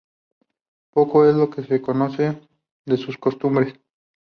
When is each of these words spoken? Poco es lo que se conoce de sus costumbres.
Poco 0.89 1.27
es 1.29 1.35
lo 1.35 1.51
que 1.51 1.61
se 1.61 1.79
conoce 1.79 2.41
de 2.87 2.97
sus 2.97 3.19
costumbres. 3.19 3.75